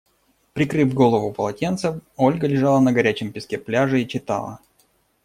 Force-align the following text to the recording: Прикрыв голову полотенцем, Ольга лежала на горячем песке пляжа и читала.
Прикрыв 0.53 0.95
голову 0.95 1.31
полотенцем, 1.31 2.01
Ольга 2.17 2.47
лежала 2.47 2.79
на 2.79 2.91
горячем 2.91 3.31
песке 3.31 3.59
пляжа 3.59 3.97
и 3.97 4.07
читала. 4.07 4.59